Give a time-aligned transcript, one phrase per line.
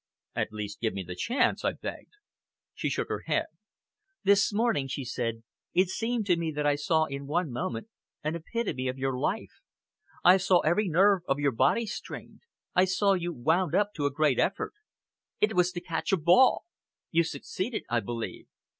[0.35, 2.13] "At least give me the chance," I begged.
[2.73, 3.45] She shook her head.
[4.23, 5.43] "This morning," she said,
[5.75, 7.87] "it seemed to me that I saw in one moment
[8.23, 9.61] an epitome of your life.
[10.23, 12.41] I saw every nerve of your body strained,
[12.73, 14.73] I saw you wound up to a great effort.
[15.39, 16.65] It was to catch a ball!
[17.11, 18.47] You succeeded, I believe."